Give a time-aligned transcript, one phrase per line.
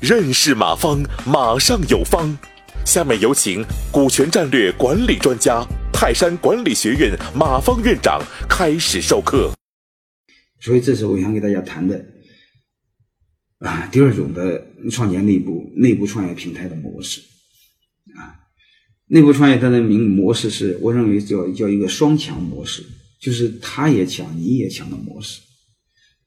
[0.00, 2.38] 认识马方，马上有方。
[2.84, 9.52] 下面有请股权战略管理专家、泰山管理学院马方院长开始授课。
[10.60, 12.04] 所以，这是我想给大家谈的
[13.58, 17.20] 啊，第二种的创建内部内部创业平台的模式
[18.14, 18.46] 啊。
[19.06, 22.84] 内部创业它的名模式是我认为叫叫一个双强模式，
[23.20, 25.40] 就是他也强，你也强的模式。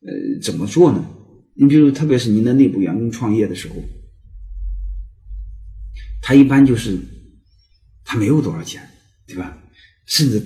[0.01, 1.05] 呃，怎么做呢？
[1.55, 3.75] 你比如，特别是您的内部员工创业的时候。
[6.21, 6.99] 他一般就是
[8.03, 8.87] 他没有多少钱，
[9.25, 9.57] 对吧？
[10.05, 10.39] 甚至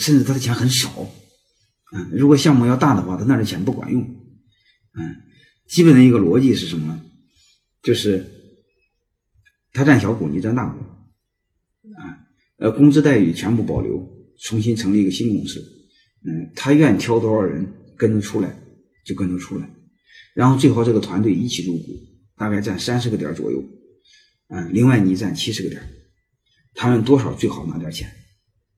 [0.00, 1.06] 甚至他的钱很少，
[1.94, 5.16] 嗯，如果项目要大的话，他那点钱不管用，嗯，
[5.68, 7.02] 基本的一个逻辑是什么呢？
[7.82, 8.24] 就是
[9.72, 10.78] 他占小股，你占大股，
[11.98, 14.08] 啊，呃，工资待遇全部保留，
[14.40, 15.60] 重新成立一个新公司，
[16.24, 17.66] 嗯，他愿挑多少人
[17.96, 18.58] 跟着出来
[19.04, 19.68] 就跟着出来，
[20.34, 21.98] 然后最好这个团队一起入股，
[22.36, 23.62] 大概占三十个点左右。
[24.48, 25.82] 嗯，另外你占七十个点，
[26.74, 28.08] 他们多少最好拿点钱，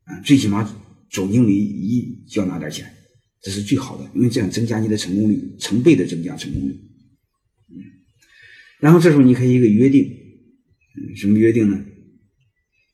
[0.04, 0.64] 啊，最起码
[1.10, 2.91] 总经理一就要拿点钱，
[3.42, 6.72] 这是最好的，因为这样增加你的成功率，成倍的增加成功率。
[7.69, 7.76] 嗯，
[8.78, 11.84] 然后这时候你可以一个约定，嗯，什么约定呢？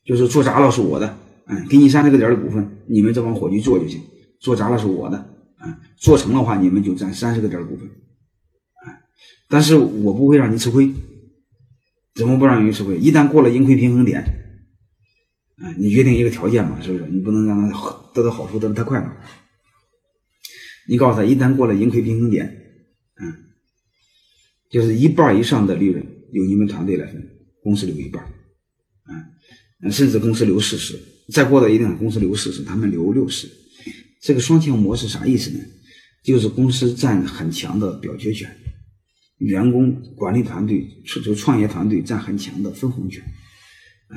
[0.05, 4.01] 就是做砸了是我的，嗯，给你三十个点的股份，你们这帮伙计做就行，
[4.41, 5.32] 做砸了是我的，
[5.63, 8.99] 啊，做成的话你们就占三十个点的股份，啊，
[9.47, 10.93] 但是我不会让你吃亏。
[12.15, 12.95] 怎么不让你吃亏？
[12.99, 14.21] 一旦过了盈亏平衡点，
[15.55, 17.07] 啊，你约定一个条件嘛，是不是？
[17.09, 17.75] 你不能让他
[18.13, 19.11] 得到好处得的太快了。
[20.87, 22.45] 你告诉他，一旦过了盈亏平衡点，
[23.19, 23.33] 嗯，
[24.69, 27.27] 就是一半以上的利润由你们团队来分，
[27.63, 28.23] 公司留一半，
[29.81, 33.49] 嗯，甚至公司留四十，再过到一定，公司留四十，他们留六十。
[34.23, 35.59] 这个双强模式啥意思呢？
[36.23, 38.49] 就是公司占很强的表决权。
[39.39, 43.21] 员工管理团队、就创业团队占很强的分红权，
[44.07, 44.15] 啊，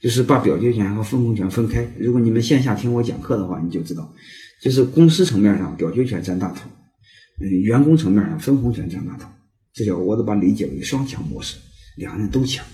[0.00, 1.84] 就是把表决权和分红权分开。
[1.98, 4.14] 如果你们线下听我讲课的话，你就知道，
[4.62, 6.70] 就是公司层面上表决权占大头，
[7.40, 9.28] 嗯，员工层面上分红权占大头。
[9.74, 11.56] 这叫我都把理解为双强模式，
[11.96, 12.64] 两人都强，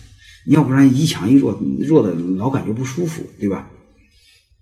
[0.48, 3.70] 要不然一强一弱，弱的老感觉不舒服，对吧？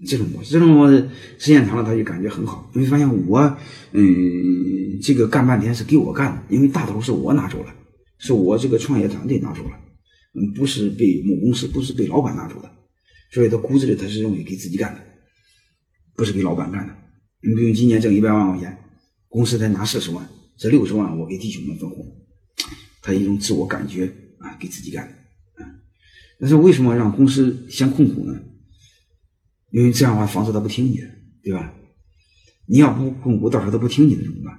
[0.06, 2.70] 这种模式，这种模式时间长了，他就感觉很好。
[2.74, 3.40] 你会发现我，
[3.92, 7.74] 嗯，这个干半天是给我干的，因为大头是我拿走了，
[8.18, 9.70] 是我这个创业团队拿走了，
[10.34, 12.70] 嗯，不是被母公司，不是被老板拿走的，
[13.32, 15.00] 所以他骨子里他是认为给自己干的，
[16.14, 16.94] 不是给老板干的。
[17.42, 18.78] 你比如今年挣一百万块钱，
[19.28, 22.06] 公司才拿四十万，这六十万我给弟兄们分红，
[23.02, 24.06] 他一种自我感觉
[24.38, 25.70] 啊，给自己干的，啊，
[26.40, 28.40] 但是为什么让公司先控股呢？
[29.74, 31.08] 因为这样的话，房子他不听你的，
[31.42, 31.74] 对吧？
[32.66, 34.54] 你要不控股，到时候他不听你的怎么办？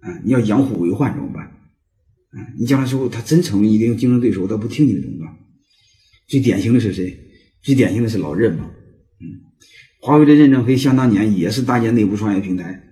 [0.00, 1.44] 啊，你要养虎为患怎么办？
[1.44, 5.36] 啊，你将来之后他真成为一定竞争对手，他不听你的怎么办？
[6.26, 7.14] 最典型的是谁？
[7.60, 8.70] 最典型的是老任嘛。
[9.20, 9.28] 嗯，
[10.00, 12.82] 华为的任正非想当年也是搭建内部创业平台，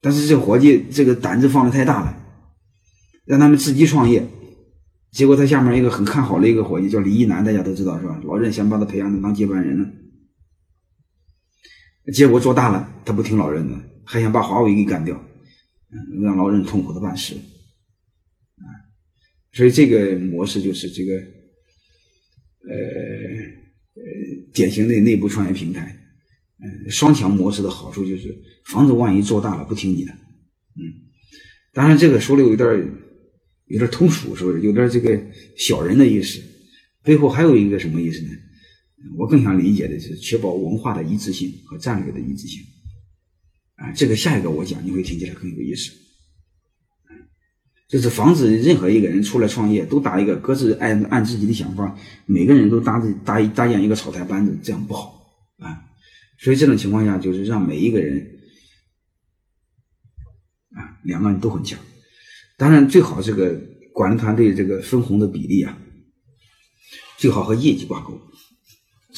[0.00, 2.18] 但是这伙计这个胆子放的太大了，
[3.26, 4.26] 让他们自己创业，
[5.12, 8.18] 结果他下面一个很看好的一个伙计叫李一男，大家都知道是吧？
[8.24, 9.86] 老任想把他培养成当接班人呢。
[12.12, 15.14] 结果做大了，他不听老任的，还想把华为给干掉，
[15.90, 18.64] 嗯，让老任痛苦的半死，啊，
[19.52, 21.14] 所以这个模式就是这个，
[22.66, 22.74] 呃
[23.94, 24.02] 呃，
[24.52, 25.96] 典型的内部创业平台，
[26.62, 28.34] 嗯，双强模式的好处就是
[28.66, 30.82] 房子万一做大了不听你的，嗯，
[31.72, 32.66] 当然这个说的有点
[33.66, 35.20] 有点通俗，是不是有点这个
[35.56, 36.40] 小人的意思？
[37.02, 38.30] 背后还有一个什么意思呢？
[39.16, 42.62] 我更想理解的是确保文化的一致性和战略的一致性，
[43.76, 45.92] 啊，这个下一个我讲你会听起来更有意思，
[47.88, 55.24] 就是防止任何一个人出来创业都搭一个各自按按自己的想法，每个人都搭自搭搭建一个草台班子，这样不好
[55.58, 55.84] 啊。
[56.38, 58.38] 所以这种情况下，就是让每一个人
[60.72, 61.78] 啊，两个人都很强。
[62.56, 63.58] 当然，最好这个
[63.92, 65.78] 管理团队这个分红的比例啊，
[67.16, 68.20] 最好和业绩挂钩。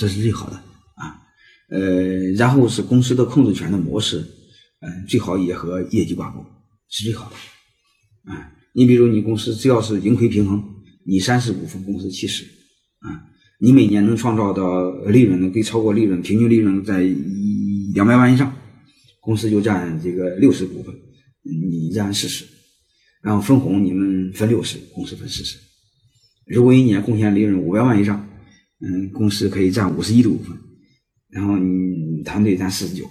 [0.00, 0.56] 这是最好的
[0.94, 1.20] 啊，
[1.69, 4.26] 呃，然后是公司的控制权的模式，
[4.81, 6.43] 嗯，最好也和业绩挂钩，
[6.88, 8.50] 是最好的啊。
[8.73, 10.64] 你比如你公司只要是盈亏平衡，
[11.05, 12.44] 你三十股份，公司七十
[13.00, 13.29] 啊，
[13.61, 18.56] 你每年能创造的利润呢，可以超过利润，平均利润在一两百万以上，
[19.20, 20.94] 公司就占这个六十股份，
[21.43, 22.46] 你占四十，
[23.20, 25.58] 然后分红你们分六十，公司分四十。
[26.46, 28.29] 如果一年贡献利润五百万以上。
[28.81, 30.56] 嗯，公司可以占五十一的股份，
[31.29, 33.05] 然后你团队占四十九，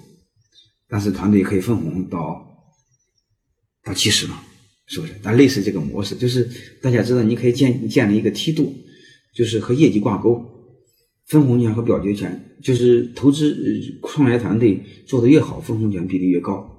[0.87, 2.45] 但是团队可以分红到
[3.83, 4.41] 到七十嘛，
[4.87, 5.13] 是不是？
[5.21, 6.49] 但类似这个模式，就是
[6.81, 8.73] 大家知道，你可以建建立一个梯度，
[9.35, 10.43] 就是和业绩挂钩，
[11.27, 13.55] 分红权和表决权，就是投资
[14.01, 16.75] 创业团队做的越好，分红权比例越高。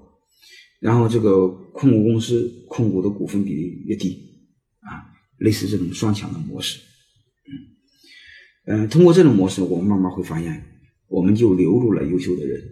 [0.80, 4.18] 然后这个控股公司控股的股份比例越低，
[4.80, 5.06] 啊，
[5.38, 6.80] 类似这种双强的模式，
[8.70, 10.62] 嗯，通过这种模式，我们慢慢会发现，
[11.08, 12.62] 我们就留住了优秀的人，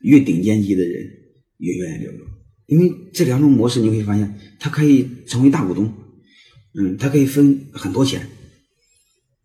[0.00, 1.10] 越顶尖级的人
[1.56, 2.24] 越愿意留住，
[2.66, 5.90] 因为这两种模式你会发现，他可以成为大股东，
[6.74, 8.28] 嗯，他可以分很多钱，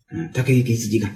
[0.10, 1.16] 嗯，他可以给自己干。